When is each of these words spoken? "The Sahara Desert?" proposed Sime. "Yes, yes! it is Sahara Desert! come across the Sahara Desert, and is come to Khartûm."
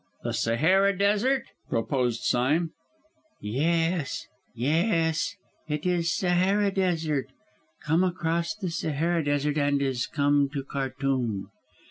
"The 0.23 0.33
Sahara 0.33 0.97
Desert?" 0.97 1.43
proposed 1.69 2.23
Sime. 2.23 2.71
"Yes, 3.39 4.25
yes! 4.55 5.35
it 5.67 5.85
is 5.85 6.11
Sahara 6.11 6.71
Desert! 6.71 7.27
come 7.85 8.03
across 8.03 8.55
the 8.55 8.71
Sahara 8.71 9.23
Desert, 9.23 9.59
and 9.59 9.79
is 9.79 10.07
come 10.07 10.49
to 10.53 10.63
Khartûm." 10.63 11.49